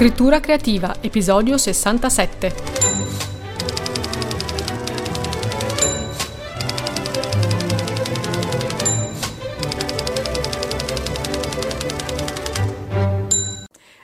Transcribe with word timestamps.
Scrittura 0.00 0.40
creativa, 0.40 0.94
episodio 1.02 1.58
67. 1.58 2.54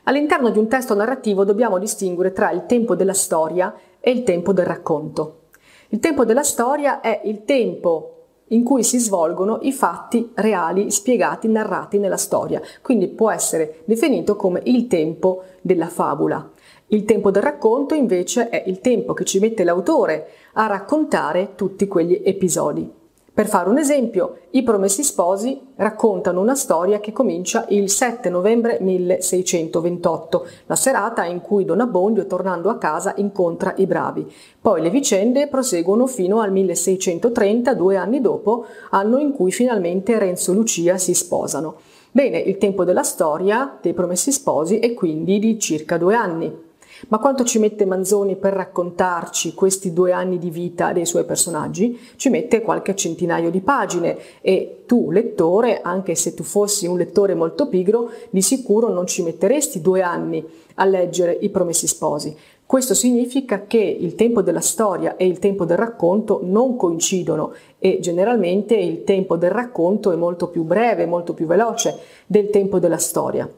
All'interno 0.02 0.50
di 0.50 0.59
un 0.59 0.68
testo 0.68 0.95
narrativo 0.95 1.46
dobbiamo 1.46 1.78
distinguere 1.78 2.32
tra 2.32 2.50
il 2.50 2.66
tempo 2.66 2.94
della 2.94 3.14
storia 3.14 3.74
e 3.98 4.10
il 4.10 4.22
tempo 4.22 4.52
del 4.52 4.66
racconto. 4.66 5.44
Il 5.88 6.00
tempo 6.00 6.26
della 6.26 6.42
storia 6.42 7.00
è 7.00 7.22
il 7.24 7.44
tempo 7.46 8.15
in 8.48 8.62
cui 8.62 8.84
si 8.84 8.98
svolgono 8.98 9.58
i 9.62 9.72
fatti 9.72 10.30
reali 10.34 10.90
spiegati, 10.90 11.48
narrati 11.48 11.98
nella 11.98 12.16
storia, 12.16 12.60
quindi 12.82 13.09
può 13.09 13.30
essere 13.30 13.82
definito 13.84 14.36
come 14.36 14.60
il 14.64 14.86
tempo 14.86 15.42
della 15.60 15.88
fabula. 15.88 16.50
Il 16.88 17.05
tempo 17.05 17.32
del 17.32 17.42
racconto 17.42 17.95
invece 17.95 18.48
è 18.48 18.62
il 18.66 18.80
tempo 18.80 19.12
che 19.12 19.24
ci 19.24 19.41
mette 19.41 19.64
l'autore 19.64 20.28
a 20.52 20.66
raccontare 20.66 21.55
tutti 21.56 21.88
quegli 21.88 22.20
episodi. 22.24 23.05
Per 23.36 23.48
fare 23.48 23.68
un 23.68 23.76
esempio, 23.76 24.38
i 24.52 24.62
Promessi 24.62 25.02
Sposi 25.02 25.60
raccontano 25.77 26.40
una 26.40 26.54
storia 26.54 27.00
che 27.00 27.12
comincia 27.12 27.66
il 27.68 27.90
7 27.90 28.30
novembre 28.30 28.78
1628, 28.80 30.46
la 30.64 30.74
serata 30.74 31.27
in 31.27 31.42
cui 31.42 31.66
Don 31.66 31.82
Abbondio, 31.82 32.24
tornando 32.24 32.70
a 32.70 32.78
casa, 32.78 33.12
incontra 33.18 33.74
i 33.77 33.84
bravi. 33.84 34.27
Poi 34.58 34.80
le 34.80 34.88
vicende 34.88 35.48
proseguono 35.48 36.06
fino 36.06 36.41
al 36.41 36.50
1630, 36.50 37.74
due 37.74 37.96
anni 37.96 38.22
dopo, 38.22 38.64
anno 38.92 39.18
in 39.18 39.32
cui 39.32 39.52
finalmente 39.52 40.18
Renzo 40.18 40.52
e 40.52 40.55
Lucia 40.55 40.96
si 40.96 41.12
sposano. 41.12 41.74
Bene, 42.10 42.38
il 42.38 42.56
tempo 42.56 42.84
della 42.84 43.02
storia 43.02 43.77
dei 43.82 43.92
Promessi 43.92 44.33
Sposi 44.33 44.78
è 44.78 44.94
quindi 44.94 45.39
di 45.39 45.58
circa 45.58 45.98
due 45.98 46.14
anni. 46.14 46.64
Ma 47.08 47.19
quanto 47.19 47.44
ci 47.44 47.58
mette 47.58 47.84
Manzoni 47.84 48.36
per 48.36 48.55
raccontarci 48.55 49.55
questi 49.55 49.92
due 49.92 50.12
anni 50.12 50.39
di 50.39 50.50
vita 50.50 50.92
dei 50.92 51.06
suoi 51.06 51.25
personaggi? 51.25 51.98
Ci 52.16 52.28
mette 52.30 52.62
qualche 52.62 52.94
centinaio 52.97 53.50
di 53.50 53.61
pagine 53.61 54.16
e 54.41 54.83
tu, 54.86 55.11
lettore, 55.11 55.80
anche 55.83 56.14
se 56.14 56.34
tu 56.34 56.42
fossi 56.42 56.86
un 56.86 56.97
lettore 56.97 57.34
molto 57.34 57.69
pigro, 57.69 58.11
di 58.30 58.41
sicuro 58.41 58.89
non 58.89 59.06
ci 59.06 59.22
metteresti 59.22 59.80
due 59.80 60.02
anni 60.02 60.44
a 60.74 60.84
leggere 60.84 61.36
I 61.41 61.50
Promessi 61.50 61.86
Sposi. 61.86 62.36
Questo 62.64 62.94
significa 62.94 63.67
che 63.67 63.78
il 63.78 64.14
tempo 64.17 64.42
della 64.42 64.61
storia 64.61 65.17
e 65.17 65.27
il 65.27 65.39
tempo 65.39 65.64
del 65.64 65.77
racconto 65.77 66.41
non 66.42 66.77
coincidono 66.77 67.52
e 67.78 68.00
generalmente 68.00 68.74
il 68.74 69.05
tempo 69.05 69.36
del 69.36 69.52
racconto 69.52 70.11
è 70.11 70.17
molto 70.17 70.48
più 70.48 70.64
breve, 70.64 71.06
molto 71.06 71.33
più 71.33 71.47
veloce 71.47 71.97
del 72.27 72.50
tempo 72.50 72.80
della 72.80 72.98
storia 72.98 73.48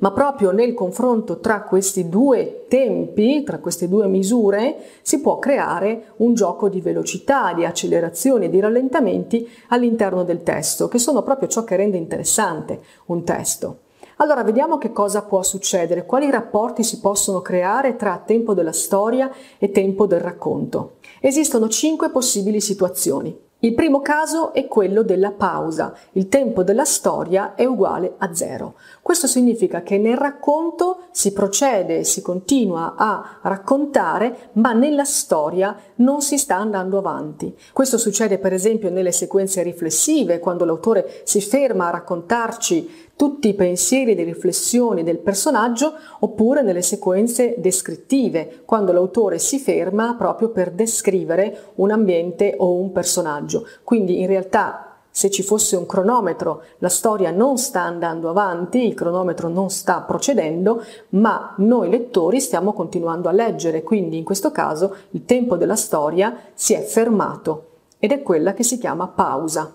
ma 0.00 0.12
proprio 0.12 0.50
nel 0.50 0.74
confronto 0.74 1.38
tra 1.40 1.62
questi 1.62 2.08
due 2.08 2.64
tempi, 2.68 3.42
tra 3.42 3.58
queste 3.58 3.88
due 3.88 4.06
misure, 4.06 4.76
si 5.02 5.20
può 5.20 5.38
creare 5.38 6.12
un 6.16 6.34
gioco 6.34 6.68
di 6.68 6.80
velocità, 6.80 7.52
di 7.54 7.64
accelerazione 7.64 8.46
e 8.46 8.50
di 8.50 8.60
rallentamenti 8.60 9.48
all'interno 9.68 10.24
del 10.24 10.42
testo, 10.42 10.88
che 10.88 10.98
sono 10.98 11.22
proprio 11.22 11.48
ciò 11.48 11.64
che 11.64 11.76
rende 11.76 11.96
interessante 11.96 12.80
un 13.06 13.24
testo. 13.24 13.78
Allora 14.20 14.42
vediamo 14.42 14.78
che 14.78 14.90
cosa 14.90 15.22
può 15.22 15.42
succedere, 15.42 16.04
quali 16.04 16.28
rapporti 16.28 16.82
si 16.82 16.98
possono 16.98 17.40
creare 17.40 17.94
tra 17.94 18.20
tempo 18.24 18.52
della 18.52 18.72
storia 18.72 19.30
e 19.58 19.70
tempo 19.70 20.06
del 20.06 20.20
racconto. 20.20 20.96
Esistono 21.20 21.68
cinque 21.68 22.10
possibili 22.10 22.60
situazioni. 22.60 23.46
Il 23.60 23.74
primo 23.74 24.00
caso 24.00 24.52
è 24.52 24.68
quello 24.68 25.02
della 25.02 25.32
pausa. 25.32 25.92
Il 26.12 26.28
tempo 26.28 26.62
della 26.62 26.84
storia 26.84 27.56
è 27.56 27.64
uguale 27.64 28.14
a 28.18 28.32
zero. 28.32 28.74
Questo 29.08 29.26
significa 29.26 29.80
che 29.80 29.96
nel 29.96 30.18
racconto 30.18 31.04
si 31.12 31.32
procede, 31.32 32.04
si 32.04 32.20
continua 32.20 32.92
a 32.94 33.38
raccontare, 33.40 34.50
ma 34.52 34.74
nella 34.74 35.06
storia 35.06 35.74
non 35.94 36.20
si 36.20 36.36
sta 36.36 36.56
andando 36.56 36.98
avanti. 36.98 37.56
Questo 37.72 37.96
succede 37.96 38.36
per 38.36 38.52
esempio 38.52 38.90
nelle 38.90 39.10
sequenze 39.10 39.62
riflessive, 39.62 40.40
quando 40.40 40.66
l'autore 40.66 41.22
si 41.24 41.40
ferma 41.40 41.86
a 41.86 41.92
raccontarci 41.92 43.06
tutti 43.16 43.48
i 43.48 43.54
pensieri 43.54 44.12
e 44.12 44.14
le 44.14 44.24
riflessioni 44.24 45.02
del 45.02 45.20
personaggio 45.20 45.94
oppure 46.18 46.60
nelle 46.60 46.82
sequenze 46.82 47.54
descrittive, 47.56 48.60
quando 48.66 48.92
l'autore 48.92 49.38
si 49.38 49.58
ferma 49.58 50.16
proprio 50.18 50.50
per 50.50 50.70
descrivere 50.70 51.70
un 51.76 51.92
ambiente 51.92 52.56
o 52.58 52.74
un 52.74 52.92
personaggio. 52.92 53.66
Quindi 53.84 54.20
in 54.20 54.26
realtà 54.26 54.87
se 55.18 55.32
ci 55.32 55.42
fosse 55.42 55.74
un 55.74 55.84
cronometro, 55.84 56.62
la 56.78 56.88
storia 56.88 57.32
non 57.32 57.58
sta 57.58 57.80
andando 57.80 58.28
avanti, 58.28 58.86
il 58.86 58.94
cronometro 58.94 59.48
non 59.48 59.68
sta 59.68 60.02
procedendo, 60.02 60.80
ma 61.08 61.54
noi 61.56 61.90
lettori 61.90 62.40
stiamo 62.40 62.72
continuando 62.72 63.28
a 63.28 63.32
leggere, 63.32 63.82
quindi 63.82 64.16
in 64.16 64.22
questo 64.22 64.52
caso 64.52 64.94
il 65.10 65.24
tempo 65.24 65.56
della 65.56 65.74
storia 65.74 66.36
si 66.54 66.72
è 66.72 66.82
fermato 66.82 67.64
ed 67.98 68.12
è 68.12 68.22
quella 68.22 68.54
che 68.54 68.62
si 68.62 68.78
chiama 68.78 69.08
pausa. 69.08 69.72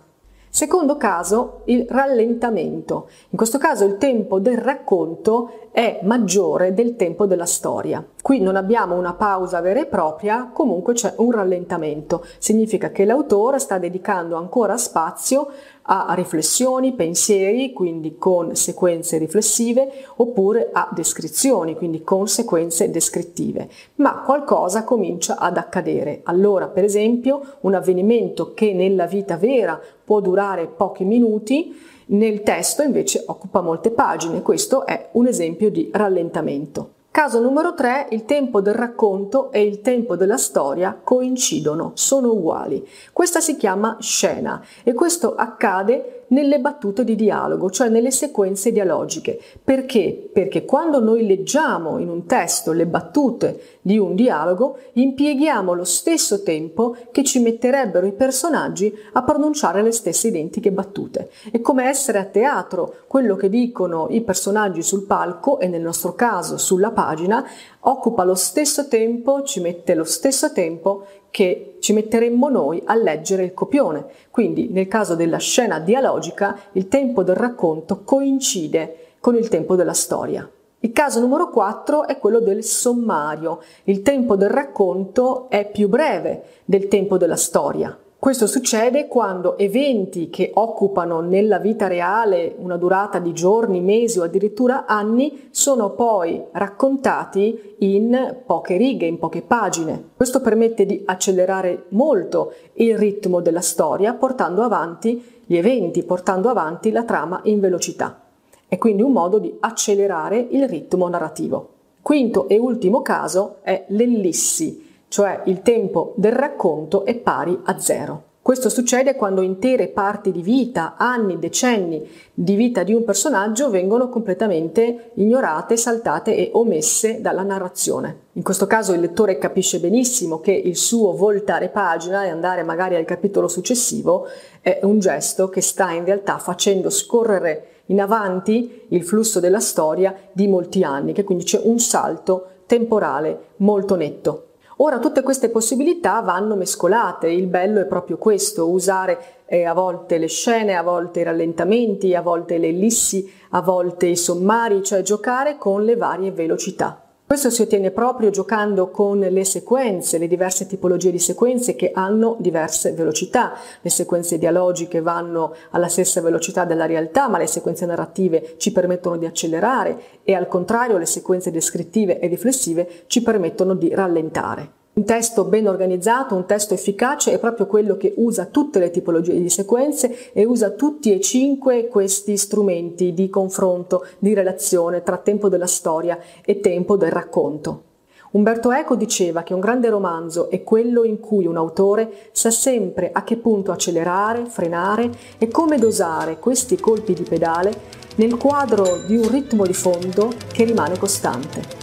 Secondo 0.48 0.96
caso, 0.96 1.64
il 1.66 1.88
rallentamento. 1.90 3.10
In 3.32 3.38
questo 3.38 3.58
caso 3.58 3.84
il 3.84 3.98
tempo 3.98 4.40
del 4.40 4.60
racconto 4.60 5.68
è 5.72 6.00
maggiore 6.04 6.74
del 6.74 6.96
tempo 6.96 7.26
della 7.26 7.46
storia. 7.46 8.02
Qui 8.24 8.40
non 8.40 8.56
abbiamo 8.56 8.96
una 8.96 9.16
pausa 9.16 9.60
vera 9.60 9.82
e 9.82 9.86
propria, 9.86 10.50
comunque 10.54 10.94
c'è 10.94 11.16
un 11.18 11.32
rallentamento. 11.32 12.26
Significa 12.38 12.90
che 12.90 13.04
l'autore 13.04 13.60
sta 13.60 13.78
dedicando 13.78 14.38
ancora 14.38 14.78
spazio 14.78 15.50
a 15.82 16.14
riflessioni, 16.14 16.94
pensieri, 16.94 17.74
quindi 17.74 18.18
con 18.18 18.56
sequenze 18.56 19.18
riflessive, 19.18 19.92
oppure 20.16 20.70
a 20.72 20.88
descrizioni, 20.94 21.76
quindi 21.76 22.02
con 22.02 22.30
sequenze 22.30 22.90
descrittive. 22.90 23.68
Ma 23.96 24.22
qualcosa 24.22 24.86
comincia 24.86 25.38
ad 25.38 25.58
accadere. 25.58 26.22
Allora, 26.24 26.70
per 26.70 26.86
esempio, 26.86 27.58
un 27.60 27.74
avvenimento 27.74 28.54
che 28.54 28.72
nella 28.72 29.06
vita 29.06 29.36
vera 29.36 29.78
può 30.02 30.22
durare 30.22 30.68
pochi 30.68 31.04
minuti, 31.04 31.78
nel 32.06 32.42
testo 32.42 32.84
invece 32.84 33.22
occupa 33.28 33.60
molte 33.60 33.92
pagine. 33.92 34.42
Questo 34.42 34.86
è 34.86 35.10
un 35.12 35.28
esempio 35.28 35.70
di 35.70 35.90
rallentamento. 35.92 36.93
Caso 37.14 37.40
numero 37.40 37.76
3, 37.76 38.08
il 38.10 38.26
tempo 38.26 38.60
del 38.60 38.74
racconto 38.74 39.52
e 39.52 39.62
il 39.62 39.82
tempo 39.82 40.16
della 40.16 40.40
storia 40.40 41.00
coincidono, 41.04 41.92
sono 41.94 42.32
uguali. 42.32 42.84
Questa 43.14 43.40
si 43.40 43.56
chiama 43.56 43.98
scena 44.00 44.60
e 44.82 44.96
questo 44.96 45.36
accade 45.36 46.23
nelle 46.34 46.60
battute 46.60 47.04
di 47.04 47.16
dialogo, 47.16 47.70
cioè 47.70 47.88
nelle 47.88 48.12
sequenze 48.12 48.72
dialogiche. 48.72 49.40
Perché? 49.64 50.30
Perché 50.34 50.66
quando 50.66 51.00
noi 51.00 51.26
leggiamo 51.26 52.00
in 52.00 52.10
un 52.10 52.26
testo 52.26 52.72
le 52.74 52.88
battute 52.88 53.80
di 53.82 53.98
un 53.98 54.16
dialogo, 54.16 54.80
impieghiamo 54.94 55.74
lo 55.74 55.84
stesso 55.84 56.42
tempo 56.44 56.96
che 57.12 57.24
ci 57.24 57.40
metterebbero 57.40 58.06
i 58.06 58.14
personaggi 58.14 58.94
a 59.14 59.24
pronunciare 59.24 59.82
le 59.82 59.92
stesse 59.92 60.28
identiche 60.28 60.72
battute. 60.72 61.30
È 61.52 61.62
come 61.62 61.86
essere 61.86 62.18
a 62.18 62.26
teatro, 62.26 62.96
quello 63.08 63.36
che 63.36 63.50
dicono 63.50 64.08
i 64.10 64.22
personaggi 64.22 64.82
sul 64.82 65.06
palco 65.06 65.60
e 65.60 65.68
nel 65.68 65.82
nostro 65.82 66.14
caso 66.14 66.58
sulla 66.58 66.92
pagina 66.92 67.46
occupa 67.86 68.24
lo 68.24 68.36
stesso 68.36 68.88
tempo, 68.88 69.44
ci 69.44 69.60
mette 69.60 69.96
lo 69.96 70.04
stesso 70.04 70.52
tempo 70.52 71.06
che 71.32 71.78
ci 71.80 71.94
metteremmo 71.94 72.50
noi 72.50 72.82
a 72.86 72.96
leggere 72.96 73.44
il 73.44 73.54
copione. 73.54 74.06
Quindi 74.30 74.70
nel 74.70 74.88
caso 74.88 75.16
della 75.16 75.38
scena 75.38 75.80
dialogica 75.80 76.58
il 76.74 76.88
tempo 76.88 77.24
del 77.24 77.36
racconto 77.36 78.04
coincide 78.04 79.16
con 79.20 79.36
il 79.36 79.48
tempo 79.48 79.76
della 79.76 79.94
storia. 79.94 80.48
Il 80.80 80.92
caso 80.92 81.22
numero 81.22 81.50
4 81.50 82.08
è 82.08 82.20
quello 82.20 82.40
del 82.40 82.64
sommario. 82.64 83.62
Il 83.86 84.02
tempo 84.02 84.36
del 84.36 84.50
racconto 84.50 85.50
è 85.50 85.70
più 85.72 85.88
breve 85.88 86.44
del 86.66 86.90
tempo 86.90 87.18
della 87.18 87.38
storia. 87.38 87.98
Questo 88.24 88.48
succede 88.48 89.10
quando 89.10 89.58
eventi 89.58 90.30
che 90.30 90.52
occupano 90.54 91.20
nella 91.20 91.58
vita 91.58 91.88
reale 91.88 92.56
una 92.58 92.78
durata 92.78 93.20
di 93.20 93.34
giorni, 93.34 93.82
mesi 93.82 94.18
o 94.18 94.24
addirittura 94.24 94.86
anni 94.86 95.50
sono 95.52 95.90
poi 95.90 96.42
raccontati 96.54 97.76
in 97.80 98.38
poche 98.46 98.78
righe, 98.78 99.08
in 99.08 99.20
poche 99.20 99.42
pagine. 99.42 100.12
Questo 100.16 100.40
permette 100.40 100.86
di 100.86 101.04
accelerare 101.06 101.88
molto 101.90 102.54
il 102.76 102.98
ritmo 102.98 103.42
della 103.42 103.60
storia 103.60 104.14
portando 104.14 104.62
avanti 104.62 105.42
gli 105.46 105.58
eventi, 105.58 106.04
portando 106.04 106.48
avanti 106.48 106.92
la 106.92 107.04
trama 107.04 107.42
in 107.44 107.60
velocità. 107.60 108.22
È 108.66 108.78
quindi 108.78 109.02
un 109.02 109.12
modo 109.12 109.38
di 109.38 109.54
accelerare 109.60 110.48
il 110.50 110.70
ritmo 110.70 111.10
narrativo. 111.10 111.72
Quinto 112.02 112.48
e 112.48 112.58
ultimo 112.58 113.02
caso 113.02 113.58
è 113.64 113.84
l'ellissi 113.90 114.92
cioè 115.14 115.42
il 115.46 115.62
tempo 115.62 116.16
del 116.16 116.32
racconto 116.32 117.06
è 117.06 117.14
pari 117.14 117.56
a 117.66 117.78
zero. 117.78 118.24
Questo 118.42 118.68
succede 118.68 119.16
quando 119.16 119.44
intere 119.44 119.88
parti 119.90 120.32
di 120.32 120.42
vita, 120.42 120.96
anni, 120.98 121.38
decenni 121.38 122.10
di 122.34 122.56
vita 122.56 122.82
di 122.82 122.96
un 122.96 123.04
personaggio 123.04 123.70
vengono 123.70 124.10
completamente 124.10 125.12
ignorate, 125.14 125.78
saltate 125.78 126.36
e 126.36 126.50
omesse 126.54 127.22
dalla 127.22 127.44
narrazione. 127.44 128.22
In 128.32 128.42
questo 128.42 128.66
caso 128.66 128.94
il 128.94 129.02
lettore 129.02 129.38
capisce 129.38 129.80
benissimo 129.80 130.40
che 130.40 130.52
il 130.52 130.76
suo 130.76 131.16
voltare 131.16 131.70
pagina 131.70 132.26
e 132.26 132.30
andare 132.30 132.64
magari 132.64 132.96
al 132.96 133.06
capitolo 133.06 133.48
successivo 133.48 134.26
è 134.62 134.80
un 134.82 134.98
gesto 134.98 135.48
che 135.48 135.62
sta 135.62 135.92
in 135.92 136.06
realtà 136.06 136.40
facendo 136.40 136.90
scorrere 136.90 137.68
in 137.86 138.02
avanti 138.02 138.86
il 138.88 139.04
flusso 139.04 139.40
della 139.40 139.60
storia 139.60 140.16
di 140.32 140.48
molti 140.48 140.84
anni, 140.84 141.14
che 141.14 141.24
quindi 141.24 141.44
c'è 141.44 141.62
un 141.64 141.78
salto 141.78 142.48
temporale 142.66 143.50
molto 143.58 143.96
netto. 143.96 144.48
Ora 144.86 145.00
tutte 145.00 145.22
queste 145.22 145.48
possibilità 145.48 146.20
vanno 146.20 146.56
mescolate, 146.56 147.30
il 147.30 147.48
bello 147.48 147.80
è 147.80 147.86
proprio 147.86 148.18
questo, 148.18 148.70
usare 148.70 149.44
eh, 149.46 149.64
a 149.64 149.72
volte 149.72 150.18
le 150.18 150.28
scene, 150.28 150.76
a 150.76 150.84
volte 150.84 151.22
i 151.22 151.24
rallentamenti, 151.24 152.14
a 152.14 152.22
volte 152.22 152.58
le 152.58 152.68
ellissi, 152.68 153.32
a 153.52 153.62
volte 153.62 154.08
i 154.08 154.18
sommari, 154.18 154.84
cioè 154.84 155.02
giocare 155.02 155.58
con 155.58 155.86
le 155.86 155.96
varie 155.96 156.34
velocità. 156.34 157.03
Questo 157.26 157.50
si 157.50 157.64
ottiene 157.64 157.90
proprio 157.90 158.30
giocando 158.30 158.92
con 158.92 159.18
le 159.18 159.44
sequenze, 159.44 160.20
le 160.20 160.28
diverse 160.28 160.68
tipologie 160.68 161.10
di 161.10 161.18
sequenze 161.18 161.76
che 161.76 161.92
hanno 161.92 162.36
diverse 162.40 162.92
velocità. 162.92 163.54
Le 163.82 163.90
sequenze 163.90 164.38
dialogiche 164.38 165.02
vanno 165.02 165.56
alla 165.72 165.88
stessa 165.88 166.22
velocità 166.22 166.64
della 166.66 166.86
realtà, 166.86 167.28
ma 167.30 167.40
le 167.40 167.48
sequenze 167.48 167.88
narrative 167.88 168.56
ci 168.58 168.72
permettono 168.72 169.18
di 169.18 169.26
accelerare 169.26 170.22
e 170.24 170.36
al 170.36 170.48
contrario 170.48 170.98
le 170.98 171.08
sequenze 171.08 171.50
descrittive 171.50 172.20
e 172.20 172.28
riflessive 172.28 173.06
ci 173.08 173.24
permettono 173.24 173.74
di 173.74 173.90
rallentare. 173.96 174.83
Un 174.96 175.06
testo 175.06 175.46
ben 175.46 175.68
organizzato, 175.68 176.36
un 176.36 176.46
testo 176.46 176.76
efficace 176.76 177.32
è 177.32 177.40
proprio 177.40 177.66
quello 177.66 177.98
che 177.98 178.14
usa 178.18 178.46
tutte 178.46 178.78
le 178.78 178.92
tipologie 178.92 179.34
di 179.42 179.50
sequenze 179.50 180.32
e 180.34 180.46
usa 180.46 180.70
tutti 180.70 181.12
e 181.12 181.20
cinque 181.20 181.88
questi 181.88 182.38
strumenti 182.38 183.12
di 183.12 183.28
confronto, 183.28 184.06
di 184.20 184.36
relazione 184.36 185.02
tra 185.02 185.18
tempo 185.18 185.50
della 185.50 185.66
storia 185.66 186.20
e 186.46 186.60
tempo 186.60 186.96
del 186.96 187.10
racconto. 187.10 187.86
Umberto 188.34 188.72
Eco 188.72 188.96
diceva 188.96 189.42
che 189.42 189.56
un 189.56 189.60
grande 189.60 189.90
romanzo 189.90 190.52
è 190.52 190.62
quello 190.62 191.04
in 191.04 191.20
cui 191.20 191.48
un 191.48 191.58
autore 191.58 192.30
sa 192.32 192.52
sempre 192.52 193.10
a 193.12 193.24
che 193.24 193.38
punto 193.38 193.72
accelerare, 193.72 194.46
frenare 194.46 195.10
e 195.40 195.48
come 195.48 195.80
dosare 195.80 196.38
questi 196.38 196.80
colpi 196.80 197.14
di 197.14 197.24
pedale 197.24 197.74
nel 198.18 198.38
quadro 198.38 199.00
di 199.08 199.18
un 199.18 199.28
ritmo 199.28 199.66
di 199.66 199.74
fondo 199.74 200.30
che 200.52 200.66
rimane 200.66 201.00
costante. 201.00 201.83